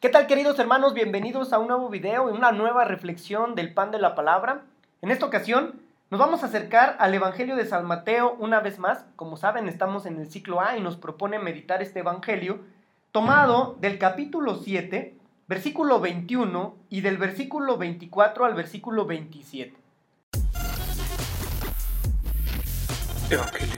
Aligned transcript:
¿Qué 0.00 0.08
tal 0.08 0.28
queridos 0.28 0.56
hermanos? 0.60 0.94
Bienvenidos 0.94 1.52
a 1.52 1.58
un 1.58 1.66
nuevo 1.66 1.88
video 1.88 2.30
y 2.30 2.32
una 2.32 2.52
nueva 2.52 2.84
reflexión 2.84 3.56
del 3.56 3.74
pan 3.74 3.90
de 3.90 3.98
la 3.98 4.14
palabra. 4.14 4.62
En 5.02 5.10
esta 5.10 5.26
ocasión 5.26 5.82
nos 6.10 6.20
vamos 6.20 6.44
a 6.44 6.46
acercar 6.46 6.94
al 7.00 7.14
Evangelio 7.14 7.56
de 7.56 7.66
San 7.66 7.84
Mateo 7.84 8.36
una 8.38 8.60
vez 8.60 8.78
más. 8.78 9.06
Como 9.16 9.36
saben, 9.36 9.68
estamos 9.68 10.06
en 10.06 10.20
el 10.20 10.30
ciclo 10.30 10.60
A 10.60 10.76
y 10.76 10.80
nos 10.80 10.96
propone 10.96 11.40
meditar 11.40 11.82
este 11.82 11.98
Evangelio 11.98 12.60
tomado 13.10 13.76
del 13.80 13.98
capítulo 13.98 14.54
7, 14.54 15.16
versículo 15.48 15.98
21 15.98 16.76
y 16.90 17.00
del 17.00 17.18
versículo 17.18 17.76
24 17.76 18.44
al 18.44 18.54
versículo 18.54 19.04
27. 19.04 19.74
Evangelio 23.30 23.74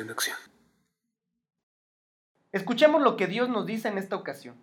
en 0.00 0.10
acción. 0.10 0.55
Escuchemos 2.56 3.02
lo 3.02 3.18
que 3.18 3.26
Dios 3.26 3.50
nos 3.50 3.66
dice 3.66 3.88
en 3.88 3.98
esta 3.98 4.16
ocasión. 4.16 4.54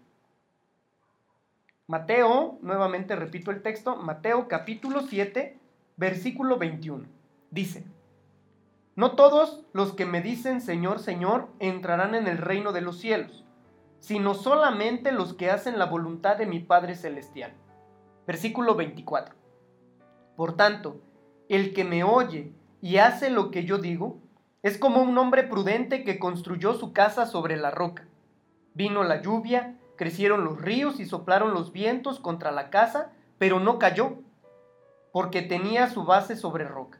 Mateo, 1.85 2.57
nuevamente 2.63 3.15
repito 3.15 3.51
el 3.51 3.61
texto, 3.61 3.97
Mateo 3.97 4.47
capítulo 4.47 5.01
7, 5.01 5.59
versículo 5.95 6.57
21. 6.57 7.05
Dice, 7.51 7.85
No 8.95 9.11
todos 9.11 9.63
los 9.73 9.93
que 9.93 10.07
me 10.07 10.21
dicen 10.23 10.59
Señor, 10.59 10.97
Señor 10.97 11.49
entrarán 11.59 12.15
en 12.15 12.27
el 12.27 12.39
reino 12.39 12.71
de 12.71 12.81
los 12.81 12.97
cielos, 12.97 13.45
sino 13.99 14.33
solamente 14.33 15.11
los 15.11 15.35
que 15.35 15.51
hacen 15.51 15.77
la 15.77 15.85
voluntad 15.85 16.35
de 16.35 16.47
mi 16.47 16.57
Padre 16.57 16.95
Celestial. 16.95 17.53
Versículo 18.25 18.73
24. 18.73 19.35
Por 20.35 20.57
tanto, 20.57 20.99
el 21.47 21.75
que 21.75 21.83
me 21.83 22.03
oye 22.03 22.53
y 22.81 22.97
hace 22.97 23.29
lo 23.29 23.51
que 23.51 23.65
yo 23.65 23.77
digo, 23.77 24.17
es 24.63 24.77
como 24.77 25.01
un 25.01 25.17
hombre 25.17 25.43
prudente 25.43 26.05
que 26.05 26.17
construyó 26.17 26.73
su 26.73 26.93
casa 26.93 27.25
sobre 27.25 27.57
la 27.57 27.69
roca. 27.69 28.05
Vino 28.73 29.03
la 29.03 29.21
lluvia, 29.21 29.75
crecieron 29.97 30.45
los 30.45 30.61
ríos 30.61 31.01
y 31.01 31.05
soplaron 31.05 31.53
los 31.53 31.73
vientos 31.73 32.19
contra 32.19 32.51
la 32.51 32.69
casa, 32.69 33.11
pero 33.37 33.59
no 33.59 33.77
cayó, 33.77 34.13
porque 35.11 35.41
tenía 35.41 35.89
su 35.89 36.05
base 36.05 36.37
sobre 36.37 36.63
roca. 36.63 36.99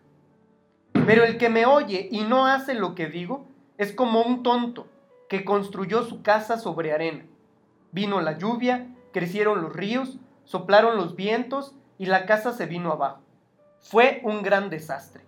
Pero 1.05 1.23
el 1.23 1.37
que 1.37 1.49
me 1.49 1.65
oye 1.65 2.09
y 2.11 2.23
no 2.23 2.45
hace 2.45 2.73
lo 2.73 2.95
que 2.95 3.07
digo, 3.07 3.47
es 3.77 3.93
como 3.93 4.21
un 4.21 4.43
tonto 4.43 4.87
que 5.29 5.45
construyó 5.45 6.03
su 6.03 6.21
casa 6.21 6.59
sobre 6.59 6.91
arena. 6.91 7.25
Vino 7.93 8.19
la 8.19 8.37
lluvia, 8.37 8.93
crecieron 9.13 9.61
los 9.61 9.73
ríos, 9.73 10.19
soplaron 10.43 10.97
los 10.97 11.15
vientos 11.15 11.75
y 11.97 12.07
la 12.07 12.25
casa 12.25 12.51
se 12.51 12.65
vino 12.65 12.91
abajo. 12.91 13.21
Fue 13.79 14.19
un 14.23 14.43
gran 14.43 14.69
desastre. 14.69 15.23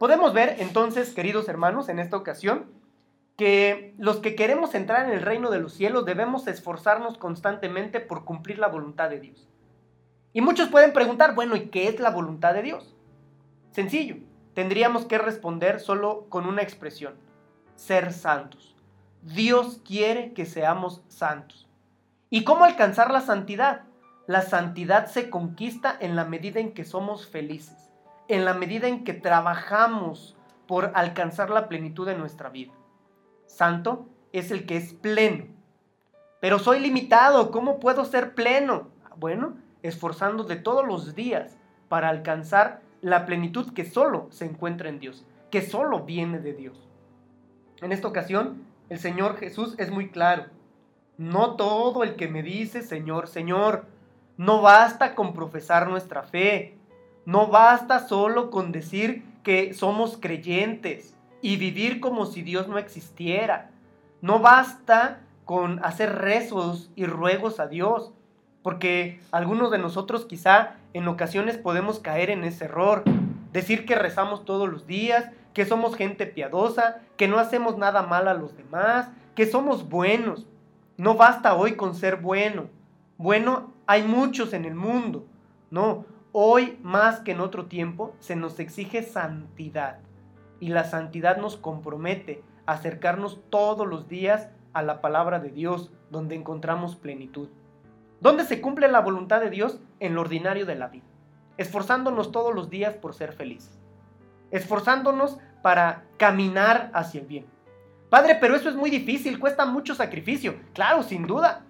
Podemos 0.00 0.32
ver 0.32 0.56
entonces, 0.60 1.12
queridos 1.12 1.46
hermanos, 1.50 1.90
en 1.90 1.98
esta 1.98 2.16
ocasión, 2.16 2.64
que 3.36 3.94
los 3.98 4.16
que 4.20 4.34
queremos 4.34 4.74
entrar 4.74 5.04
en 5.04 5.12
el 5.12 5.20
reino 5.20 5.50
de 5.50 5.60
los 5.60 5.74
cielos 5.74 6.06
debemos 6.06 6.46
esforzarnos 6.46 7.18
constantemente 7.18 8.00
por 8.00 8.24
cumplir 8.24 8.58
la 8.58 8.68
voluntad 8.68 9.10
de 9.10 9.20
Dios. 9.20 9.46
Y 10.32 10.40
muchos 10.40 10.70
pueden 10.70 10.94
preguntar, 10.94 11.34
bueno, 11.34 11.54
¿y 11.54 11.66
qué 11.66 11.86
es 11.86 12.00
la 12.00 12.08
voluntad 12.08 12.54
de 12.54 12.62
Dios? 12.62 12.96
Sencillo, 13.72 14.16
tendríamos 14.54 15.04
que 15.04 15.18
responder 15.18 15.80
solo 15.80 16.24
con 16.30 16.46
una 16.46 16.62
expresión, 16.62 17.16
ser 17.74 18.14
santos. 18.14 18.74
Dios 19.20 19.82
quiere 19.84 20.32
que 20.32 20.46
seamos 20.46 21.02
santos. 21.08 21.68
¿Y 22.30 22.44
cómo 22.44 22.64
alcanzar 22.64 23.10
la 23.10 23.20
santidad? 23.20 23.82
La 24.26 24.40
santidad 24.40 25.08
se 25.08 25.28
conquista 25.28 25.94
en 26.00 26.16
la 26.16 26.24
medida 26.24 26.58
en 26.58 26.72
que 26.72 26.86
somos 26.86 27.28
felices 27.28 27.89
en 28.30 28.44
la 28.44 28.54
medida 28.54 28.88
en 28.88 29.04
que 29.04 29.12
trabajamos 29.12 30.36
por 30.66 30.92
alcanzar 30.94 31.50
la 31.50 31.68
plenitud 31.68 32.06
de 32.06 32.16
nuestra 32.16 32.48
vida. 32.48 32.72
Santo 33.46 34.06
es 34.32 34.50
el 34.50 34.66
que 34.66 34.76
es 34.76 34.94
pleno. 34.94 35.46
Pero 36.40 36.58
soy 36.58 36.78
limitado, 36.80 37.50
¿cómo 37.50 37.80
puedo 37.80 38.04
ser 38.04 38.34
pleno? 38.34 38.88
Bueno, 39.16 39.56
esforzándote 39.82 40.56
todos 40.56 40.86
los 40.86 41.14
días 41.14 41.58
para 41.88 42.08
alcanzar 42.08 42.82
la 43.02 43.26
plenitud 43.26 43.72
que 43.72 43.84
solo 43.84 44.28
se 44.30 44.44
encuentra 44.44 44.88
en 44.88 45.00
Dios, 45.00 45.26
que 45.50 45.62
solo 45.62 46.04
viene 46.04 46.38
de 46.38 46.54
Dios. 46.54 46.88
En 47.82 47.92
esta 47.92 48.08
ocasión, 48.08 48.64
el 48.88 48.98
Señor 48.98 49.38
Jesús 49.38 49.74
es 49.78 49.90
muy 49.90 50.08
claro. 50.08 50.46
No 51.18 51.56
todo 51.56 52.04
el 52.04 52.14
que 52.14 52.28
me 52.28 52.42
dice 52.42 52.82
Señor, 52.82 53.26
Señor, 53.26 53.86
no 54.36 54.62
basta 54.62 55.14
con 55.14 55.34
profesar 55.34 55.88
nuestra 55.88 56.22
fe, 56.22 56.78
no 57.24 57.48
basta 57.48 58.06
solo 58.08 58.50
con 58.50 58.72
decir 58.72 59.24
que 59.42 59.74
somos 59.74 60.16
creyentes 60.20 61.14
y 61.42 61.56
vivir 61.56 62.00
como 62.00 62.26
si 62.26 62.42
Dios 62.42 62.68
no 62.68 62.78
existiera. 62.78 63.70
No 64.20 64.40
basta 64.40 65.20
con 65.44 65.84
hacer 65.84 66.16
rezos 66.16 66.90
y 66.94 67.06
ruegos 67.06 67.60
a 67.60 67.66
Dios, 67.66 68.12
porque 68.62 69.20
algunos 69.32 69.70
de 69.70 69.78
nosotros 69.78 70.26
quizá 70.26 70.76
en 70.92 71.08
ocasiones 71.08 71.56
podemos 71.56 71.98
caer 71.98 72.30
en 72.30 72.44
ese 72.44 72.66
error, 72.66 73.04
decir 73.52 73.86
que 73.86 73.94
rezamos 73.94 74.44
todos 74.44 74.68
los 74.68 74.86
días, 74.86 75.30
que 75.54 75.64
somos 75.64 75.96
gente 75.96 76.26
piadosa, 76.26 77.00
que 77.16 77.28
no 77.28 77.38
hacemos 77.38 77.78
nada 77.78 78.02
mal 78.02 78.28
a 78.28 78.34
los 78.34 78.56
demás, 78.56 79.08
que 79.34 79.46
somos 79.46 79.88
buenos. 79.88 80.46
No 80.96 81.14
basta 81.14 81.54
hoy 81.54 81.76
con 81.76 81.94
ser 81.94 82.16
bueno. 82.16 82.66
Bueno, 83.16 83.72
hay 83.86 84.02
muchos 84.02 84.52
en 84.52 84.64
el 84.64 84.74
mundo. 84.74 85.24
No, 85.70 86.04
Hoy 86.32 86.78
más 86.82 87.18
que 87.18 87.32
en 87.32 87.40
otro 87.40 87.66
tiempo 87.66 88.14
se 88.20 88.36
nos 88.36 88.60
exige 88.60 89.02
santidad 89.02 89.98
y 90.60 90.68
la 90.68 90.84
santidad 90.84 91.38
nos 91.38 91.56
compromete 91.56 92.44
a 92.66 92.74
acercarnos 92.74 93.40
todos 93.50 93.84
los 93.88 94.06
días 94.06 94.48
a 94.72 94.82
la 94.82 95.00
palabra 95.00 95.40
de 95.40 95.50
Dios 95.50 95.90
donde 96.08 96.36
encontramos 96.36 96.94
plenitud. 96.94 97.48
¿Dónde 98.20 98.44
se 98.44 98.60
cumple 98.60 98.86
la 98.86 99.00
voluntad 99.00 99.40
de 99.40 99.50
Dios? 99.50 99.80
En 99.98 100.14
lo 100.14 100.20
ordinario 100.20 100.66
de 100.66 100.76
la 100.76 100.86
vida, 100.86 101.06
esforzándonos 101.56 102.30
todos 102.30 102.54
los 102.54 102.70
días 102.70 102.94
por 102.94 103.12
ser 103.12 103.32
felices, 103.32 103.80
esforzándonos 104.52 105.38
para 105.62 106.04
caminar 106.16 106.92
hacia 106.94 107.22
el 107.22 107.26
bien. 107.26 107.46
Padre, 108.08 108.36
pero 108.40 108.54
eso 108.54 108.68
es 108.68 108.76
muy 108.76 108.90
difícil, 108.90 109.40
cuesta 109.40 109.66
mucho 109.66 109.96
sacrificio. 109.96 110.54
Claro, 110.74 111.02
sin 111.02 111.26
duda. 111.26 111.64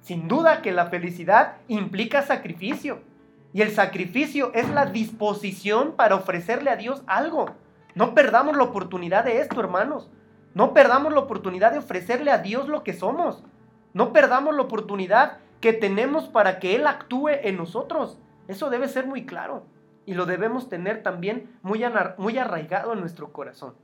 Sin 0.00 0.26
duda 0.26 0.60
que 0.60 0.72
la 0.72 0.86
felicidad 0.86 1.56
implica 1.68 2.22
sacrificio. 2.22 3.00
Y 3.52 3.62
el 3.62 3.70
sacrificio 3.70 4.52
es 4.54 4.68
la 4.70 4.86
disposición 4.86 5.92
para 5.92 6.16
ofrecerle 6.16 6.70
a 6.70 6.76
Dios 6.76 7.02
algo. 7.06 7.46
No 7.94 8.14
perdamos 8.14 8.56
la 8.56 8.64
oportunidad 8.64 9.24
de 9.24 9.40
esto, 9.40 9.60
hermanos. 9.60 10.10
No 10.54 10.74
perdamos 10.74 11.12
la 11.12 11.20
oportunidad 11.20 11.72
de 11.72 11.78
ofrecerle 11.78 12.30
a 12.30 12.38
Dios 12.38 12.68
lo 12.68 12.84
que 12.84 12.92
somos. 12.92 13.44
No 13.94 14.12
perdamos 14.12 14.54
la 14.54 14.62
oportunidad 14.62 15.38
que 15.60 15.72
tenemos 15.72 16.28
para 16.28 16.58
que 16.58 16.76
Él 16.76 16.86
actúe 16.86 17.28
en 17.28 17.56
nosotros. 17.56 18.18
Eso 18.48 18.70
debe 18.70 18.88
ser 18.88 19.06
muy 19.06 19.26
claro. 19.26 19.66
Y 20.04 20.14
lo 20.14 20.26
debemos 20.26 20.68
tener 20.68 21.02
también 21.02 21.58
muy, 21.62 21.84
muy 22.16 22.38
arraigado 22.38 22.92
en 22.92 23.00
nuestro 23.00 23.32
corazón. 23.32 23.74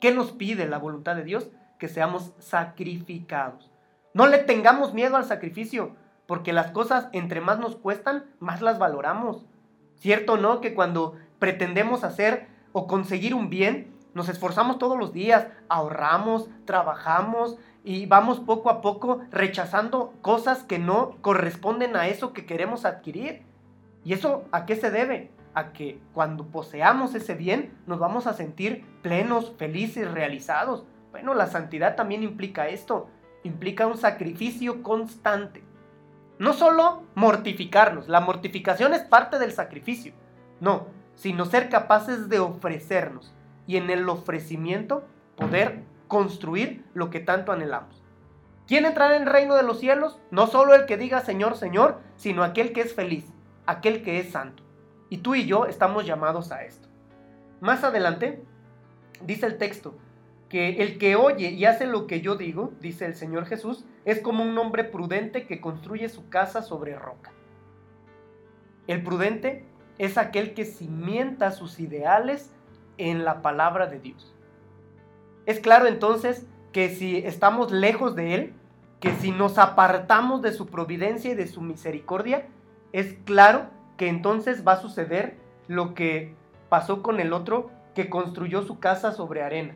¿Qué 0.00 0.12
nos 0.12 0.32
pide 0.32 0.66
la 0.66 0.78
voluntad 0.78 1.14
de 1.16 1.24
Dios? 1.24 1.50
Que 1.78 1.88
seamos 1.88 2.32
sacrificados. 2.38 3.70
No 4.14 4.26
le 4.26 4.38
tengamos 4.38 4.92
miedo 4.92 5.16
al 5.16 5.24
sacrificio 5.24 5.94
porque 6.32 6.54
las 6.54 6.70
cosas 6.70 7.10
entre 7.12 7.42
más 7.42 7.58
nos 7.58 7.76
cuestan, 7.76 8.24
más 8.40 8.62
las 8.62 8.78
valoramos. 8.78 9.44
¿Cierto 9.96 10.38
no? 10.38 10.62
Que 10.62 10.72
cuando 10.72 11.18
pretendemos 11.38 12.04
hacer 12.04 12.48
o 12.72 12.86
conseguir 12.86 13.34
un 13.34 13.50
bien, 13.50 13.92
nos 14.14 14.30
esforzamos 14.30 14.78
todos 14.78 14.98
los 14.98 15.12
días, 15.12 15.48
ahorramos, 15.68 16.48
trabajamos 16.64 17.58
y 17.84 18.06
vamos 18.06 18.40
poco 18.40 18.70
a 18.70 18.80
poco 18.80 19.20
rechazando 19.30 20.14
cosas 20.22 20.62
que 20.62 20.78
no 20.78 21.18
corresponden 21.20 21.96
a 21.96 22.08
eso 22.08 22.32
que 22.32 22.46
queremos 22.46 22.86
adquirir. 22.86 23.42
¿Y 24.02 24.14
eso 24.14 24.46
a 24.52 24.64
qué 24.64 24.76
se 24.76 24.90
debe? 24.90 25.30
A 25.52 25.74
que 25.74 26.00
cuando 26.14 26.46
poseamos 26.46 27.14
ese 27.14 27.34
bien 27.34 27.78
nos 27.86 27.98
vamos 27.98 28.26
a 28.26 28.32
sentir 28.32 28.86
plenos, 29.02 29.52
felices, 29.58 30.10
realizados. 30.10 30.86
Bueno, 31.10 31.34
la 31.34 31.48
santidad 31.48 31.94
también 31.94 32.22
implica 32.22 32.68
esto, 32.68 33.10
implica 33.42 33.86
un 33.86 33.98
sacrificio 33.98 34.82
constante. 34.82 35.70
No 36.42 36.54
solo 36.54 37.04
mortificarnos, 37.14 38.08
la 38.08 38.18
mortificación 38.18 38.94
es 38.94 39.02
parte 39.02 39.38
del 39.38 39.52
sacrificio, 39.52 40.12
no, 40.58 40.88
sino 41.14 41.44
ser 41.44 41.68
capaces 41.68 42.28
de 42.28 42.40
ofrecernos 42.40 43.32
y 43.68 43.76
en 43.76 43.90
el 43.90 44.08
ofrecimiento 44.08 45.04
poder 45.36 45.84
construir 46.08 46.84
lo 46.94 47.10
que 47.10 47.20
tanto 47.20 47.52
anhelamos. 47.52 48.02
¿Quién 48.66 48.86
entrará 48.86 49.14
en 49.14 49.22
el 49.22 49.28
reino 49.28 49.54
de 49.54 49.62
los 49.62 49.78
cielos? 49.78 50.18
No 50.32 50.48
solo 50.48 50.74
el 50.74 50.84
que 50.84 50.96
diga 50.96 51.20
Señor, 51.20 51.56
Señor, 51.56 52.00
sino 52.16 52.42
aquel 52.42 52.72
que 52.72 52.80
es 52.80 52.92
feliz, 52.92 53.32
aquel 53.64 54.02
que 54.02 54.18
es 54.18 54.32
santo. 54.32 54.64
Y 55.10 55.18
tú 55.18 55.36
y 55.36 55.46
yo 55.46 55.66
estamos 55.66 56.06
llamados 56.06 56.50
a 56.50 56.64
esto. 56.64 56.88
Más 57.60 57.84
adelante, 57.84 58.42
dice 59.24 59.46
el 59.46 59.58
texto, 59.58 59.94
que 60.48 60.82
el 60.82 60.98
que 60.98 61.14
oye 61.14 61.50
y 61.50 61.66
hace 61.66 61.86
lo 61.86 62.08
que 62.08 62.20
yo 62.20 62.34
digo, 62.34 62.72
dice 62.80 63.06
el 63.06 63.14
Señor 63.14 63.46
Jesús, 63.46 63.84
es 64.04 64.20
como 64.20 64.42
un 64.42 64.56
hombre 64.58 64.84
prudente 64.84 65.46
que 65.46 65.60
construye 65.60 66.08
su 66.08 66.28
casa 66.28 66.62
sobre 66.62 66.96
roca. 66.96 67.32
El 68.86 69.02
prudente 69.02 69.64
es 69.98 70.18
aquel 70.18 70.54
que 70.54 70.64
cimienta 70.64 71.52
sus 71.52 71.78
ideales 71.78 72.52
en 72.98 73.24
la 73.24 73.42
palabra 73.42 73.86
de 73.86 74.00
Dios. 74.00 74.34
Es 75.46 75.60
claro 75.60 75.86
entonces 75.86 76.46
que 76.72 76.88
si 76.88 77.18
estamos 77.18 77.70
lejos 77.70 78.16
de 78.16 78.34
Él, 78.34 78.54
que 79.00 79.12
si 79.14 79.30
nos 79.30 79.58
apartamos 79.58 80.42
de 80.42 80.52
su 80.52 80.66
providencia 80.66 81.32
y 81.32 81.34
de 81.34 81.46
su 81.46 81.60
misericordia, 81.60 82.46
es 82.92 83.14
claro 83.24 83.66
que 83.96 84.08
entonces 84.08 84.66
va 84.66 84.72
a 84.72 84.80
suceder 84.80 85.36
lo 85.68 85.94
que 85.94 86.34
pasó 86.68 87.02
con 87.02 87.20
el 87.20 87.32
otro 87.32 87.70
que 87.94 88.08
construyó 88.08 88.62
su 88.62 88.78
casa 88.78 89.12
sobre 89.12 89.42
arena. 89.42 89.74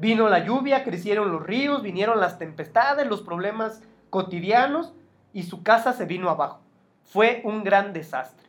Vino 0.00 0.30
la 0.30 0.38
lluvia, 0.38 0.82
crecieron 0.82 1.30
los 1.30 1.42
ríos, 1.42 1.82
vinieron 1.82 2.20
las 2.20 2.38
tempestades, 2.38 3.06
los 3.06 3.20
problemas 3.20 3.82
cotidianos 4.08 4.94
y 5.34 5.42
su 5.42 5.62
casa 5.62 5.92
se 5.92 6.06
vino 6.06 6.30
abajo. 6.30 6.60
Fue 7.04 7.42
un 7.44 7.62
gran 7.64 7.92
desastre. 7.92 8.48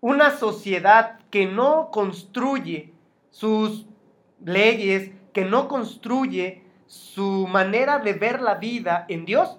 Una 0.00 0.30
sociedad 0.30 1.18
que 1.30 1.46
no 1.46 1.90
construye 1.90 2.94
sus 3.30 3.86
leyes, 4.44 5.10
que 5.32 5.44
no 5.44 5.66
construye 5.66 6.62
su 6.86 7.48
manera 7.48 7.98
de 7.98 8.12
ver 8.12 8.40
la 8.40 8.54
vida 8.54 9.04
en 9.08 9.24
Dios, 9.24 9.58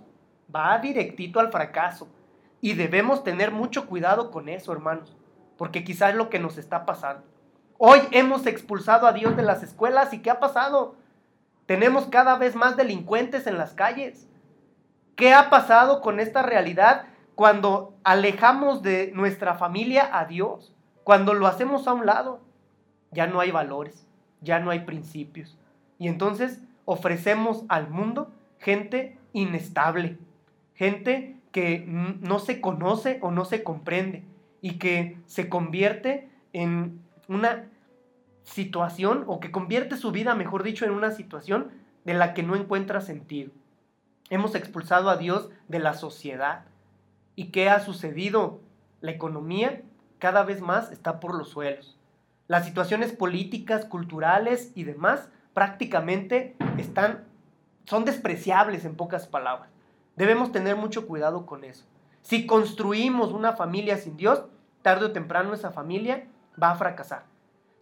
va 0.56 0.78
directito 0.78 1.42
al 1.42 1.52
fracaso. 1.52 2.08
Y 2.62 2.76
debemos 2.76 3.26
tener 3.26 3.52
mucho 3.52 3.88
cuidado 3.88 4.32
con 4.32 4.48
eso, 4.48 4.72
hermanos, 4.72 5.18
porque 5.58 5.84
quizás 5.84 6.12
es 6.12 6.16
lo 6.16 6.30
que 6.30 6.40
nos 6.40 6.58
está 6.58 6.86
pasando. 6.86 7.33
Hoy 7.86 8.00
hemos 8.12 8.48
expulsado 8.48 9.08
a 9.08 9.12
Dios 9.12 9.36
de 9.36 9.44
las 9.44 9.62
escuelas 9.62 10.14
y 10.14 10.20
¿qué 10.20 10.32
ha 10.32 10.40
pasado? 10.40 10.96
Tenemos 11.66 12.06
cada 12.06 12.38
vez 12.38 12.56
más 12.56 12.78
delincuentes 12.78 13.46
en 13.46 13.58
las 13.58 13.74
calles. 13.74 14.26
¿Qué 15.18 15.34
ha 15.34 15.50
pasado 15.50 16.00
con 16.00 16.22
esta 16.22 16.44
realidad 16.44 17.08
cuando 17.36 17.94
alejamos 18.06 18.84
de 18.84 19.12
nuestra 19.14 19.56
familia 19.56 20.18
a 20.18 20.24
Dios? 20.24 20.74
Cuando 21.04 21.34
lo 21.34 21.46
hacemos 21.46 21.86
a 21.86 21.92
un 21.92 22.06
lado, 22.06 22.40
ya 23.12 23.28
no 23.28 23.42
hay 23.42 23.52
valores, 23.52 24.08
ya 24.40 24.60
no 24.60 24.72
hay 24.72 24.86
principios. 24.86 25.58
Y 26.00 26.08
entonces 26.08 26.62
ofrecemos 26.86 27.66
al 27.68 27.90
mundo 27.90 28.32
gente 28.60 29.18
inestable, 29.34 30.20
gente 30.74 31.36
que 31.52 31.84
no 31.86 32.40
se 32.40 32.62
conoce 32.62 33.20
o 33.22 33.30
no 33.30 33.44
se 33.44 33.62
comprende 33.62 34.24
y 34.62 34.80
que 34.80 35.18
se 35.26 35.50
convierte 35.50 36.30
en 36.54 37.04
una 37.28 37.66
situación 38.44 39.24
o 39.28 39.40
que 39.40 39.51
convierte 39.51 39.98
su 39.98 40.12
vida, 40.12 40.36
mejor 40.36 40.63
dicho, 40.63 40.86
en 40.86 40.92
una 40.92 41.12
situación 41.12 41.72
de 42.06 42.13
la 42.13 42.34
que 42.34 42.44
no 42.44 42.56
encuentra 42.56 43.01
sentido. 43.01 43.51
Hemos 44.30 44.56
expulsado 44.56 45.10
a 45.10 45.18
Dios 45.18 45.50
de 45.68 45.80
la 45.80 45.94
sociedad. 45.94 46.66
¿Y 47.36 47.45
qué 47.45 47.69
ha 47.69 47.80
sucedido? 47.80 48.60
La 49.01 49.12
economía 49.12 49.81
cada 50.19 50.44
vez 50.44 50.62
más 50.62 50.92
está 50.92 51.19
por 51.19 51.36
los 51.36 51.50
suelos. 51.50 51.98
Las 52.48 52.66
situaciones 52.66 53.12
políticas, 53.12 53.86
culturales 53.86 54.72
y 54.75 54.84
demás 54.84 55.30
prácticamente 55.54 56.56
están, 56.78 57.25
son 57.86 58.06
despreciables 58.06 58.86
en 58.86 58.96
pocas 58.96 59.28
palabras. 59.28 59.69
Debemos 60.16 60.51
tener 60.51 60.75
mucho 60.75 61.07
cuidado 61.07 61.46
con 61.46 61.63
eso. 61.63 61.86
Si 62.22 62.46
construimos 62.46 63.34
una 63.34 63.54
familia 63.54 63.98
sin 63.98 64.16
Dios, 64.16 64.44
tarde 64.81 65.06
o 65.06 65.12
temprano 65.12 65.54
esa 65.54 65.72
familia 65.72 66.28
va 66.62 66.72
a 66.72 66.75
fracasar. 66.75 67.33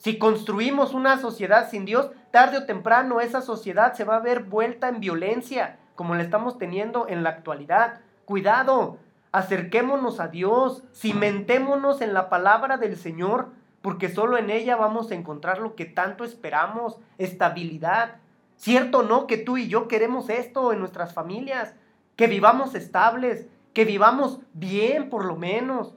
Si 0.01 0.17
construimos 0.17 0.95
una 0.95 1.19
sociedad 1.19 1.69
sin 1.69 1.85
Dios, 1.85 2.09
tarde 2.31 2.57
o 2.57 2.65
temprano 2.65 3.21
esa 3.21 3.39
sociedad 3.39 3.93
se 3.93 4.03
va 4.03 4.15
a 4.15 4.21
ver 4.21 4.41
vuelta 4.41 4.87
en 4.87 4.99
violencia, 4.99 5.77
como 5.93 6.15
la 6.15 6.23
estamos 6.23 6.57
teniendo 6.57 7.07
en 7.07 7.21
la 7.21 7.29
actualidad. 7.29 8.01
Cuidado, 8.25 8.97
acerquémonos 9.31 10.19
a 10.19 10.27
Dios, 10.27 10.81
cimentémonos 10.95 12.01
en 12.01 12.15
la 12.15 12.29
palabra 12.29 12.77
del 12.77 12.97
Señor, 12.97 13.49
porque 13.83 14.09
solo 14.09 14.39
en 14.39 14.49
ella 14.49 14.75
vamos 14.75 15.11
a 15.11 15.13
encontrar 15.13 15.59
lo 15.59 15.75
que 15.75 15.85
tanto 15.85 16.23
esperamos, 16.23 16.97
estabilidad. 17.19 18.15
¿Cierto 18.55 19.01
o 19.01 19.03
no 19.03 19.27
que 19.27 19.37
tú 19.37 19.57
y 19.57 19.67
yo 19.67 19.87
queremos 19.87 20.31
esto 20.31 20.73
en 20.73 20.79
nuestras 20.79 21.13
familias? 21.13 21.75
Que 22.15 22.25
vivamos 22.25 22.73
estables, 22.73 23.45
que 23.75 23.85
vivamos 23.85 24.39
bien 24.53 25.11
por 25.11 25.25
lo 25.25 25.35
menos, 25.35 25.93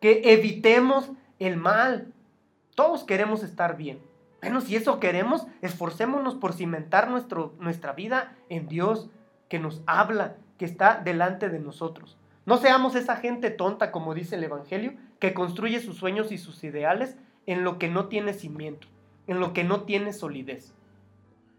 que 0.00 0.22
evitemos 0.32 1.10
el 1.38 1.58
mal, 1.58 2.14
todos 2.74 3.04
queremos 3.04 3.42
estar 3.42 3.76
bien. 3.76 4.00
Bueno, 4.40 4.60
si 4.60 4.74
eso 4.76 4.98
queremos, 4.98 5.46
esforcémonos 5.60 6.34
por 6.34 6.52
cimentar 6.52 7.08
nuestro, 7.08 7.54
nuestra 7.60 7.92
vida 7.92 8.36
en 8.48 8.68
Dios, 8.68 9.08
que 9.48 9.58
nos 9.58 9.82
habla, 9.86 10.36
que 10.58 10.64
está 10.64 10.96
delante 10.96 11.48
de 11.48 11.58
nosotros. 11.58 12.16
No 12.44 12.56
seamos 12.56 12.96
esa 12.96 13.16
gente 13.16 13.50
tonta, 13.50 13.92
como 13.92 14.14
dice 14.14 14.34
el 14.34 14.44
Evangelio, 14.44 14.94
que 15.20 15.34
construye 15.34 15.78
sus 15.80 15.96
sueños 15.96 16.32
y 16.32 16.38
sus 16.38 16.64
ideales 16.64 17.16
en 17.46 17.62
lo 17.62 17.78
que 17.78 17.88
no 17.88 18.06
tiene 18.06 18.32
cimiento, 18.32 18.88
en 19.26 19.38
lo 19.38 19.52
que 19.52 19.62
no 19.62 19.82
tiene 19.82 20.12
solidez. 20.12 20.74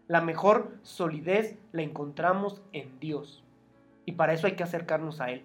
La 0.08 0.20
mejor 0.20 0.76
solidez 0.82 1.56
la 1.72 1.82
encontramos 1.82 2.60
en 2.72 3.00
Dios. 3.00 3.42
Y 4.04 4.12
para 4.12 4.34
eso 4.34 4.46
hay 4.46 4.56
que 4.56 4.62
acercarnos 4.62 5.22
a 5.22 5.30
Él. 5.30 5.44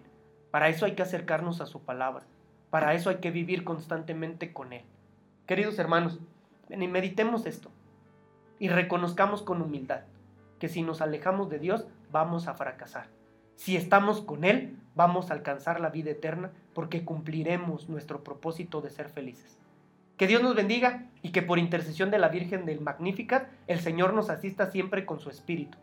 Para 0.52 0.68
eso 0.68 0.86
hay 0.86 0.96
que 0.96 1.04
acercarnos 1.04 1.62
a 1.62 1.66
su 1.66 1.82
palabra. 1.82 2.26
Para 2.70 2.94
eso 2.94 3.10
hay 3.10 3.18
que 3.18 3.32
vivir 3.32 3.64
constantemente 3.64 4.52
con 4.52 4.74
Él. 4.74 4.84
Queridos 5.50 5.80
hermanos, 5.80 6.20
meditemos 6.70 7.48
esto 7.48 7.72
y 8.60 8.70
reconozcamos 8.70 9.42
con 9.42 9.64
humildad 9.64 10.02
que 10.60 10.70
si 10.70 10.84
nos 10.84 11.02
alejamos 11.02 11.50
de 11.50 11.58
Dios 11.58 11.88
vamos 12.12 12.48
a 12.48 12.54
fracasar. 12.54 13.08
Si 13.56 13.76
estamos 13.76 14.22
con 14.22 14.44
Él, 14.44 14.78
vamos 14.94 15.32
a 15.32 15.34
alcanzar 15.34 15.80
la 15.80 15.90
vida 15.90 16.12
eterna 16.12 16.52
porque 16.76 17.04
cumpliremos 17.04 17.90
nuestro 17.90 18.24
propósito 18.24 18.82
de 18.82 18.92
ser 18.92 19.10
felices. 19.10 19.58
Que 20.18 20.28
Dios 20.28 20.44
nos 20.44 20.54
bendiga 20.54 21.10
y 21.24 21.32
que 21.32 21.42
por 21.42 21.58
intercesión 21.58 22.12
de 22.12 22.20
la 22.20 22.30
Virgen 22.30 22.68
del 22.68 22.82
Magnificat, 22.82 23.50
el 23.66 23.80
Señor 23.80 24.14
nos 24.14 24.30
asista 24.30 24.68
siempre 24.70 25.04
con 25.08 25.20
su 25.20 25.32
Espíritu. 25.32 25.80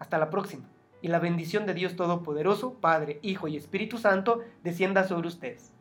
Hasta 0.00 0.18
la 0.18 0.30
próxima. 0.30 0.64
Y 1.00 1.06
la 1.06 1.20
bendición 1.20 1.64
de 1.64 1.74
Dios 1.74 1.94
Todopoderoso, 1.94 2.74
Padre, 2.80 3.20
Hijo 3.22 3.46
y 3.46 3.56
Espíritu 3.56 3.98
Santo, 3.98 4.40
descienda 4.64 5.04
sobre 5.04 5.28
ustedes. 5.28 5.73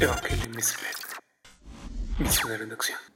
Evangelio 0.00 0.48
Misionario 2.18 2.64
en 2.66 2.72
Acción. 2.72 3.07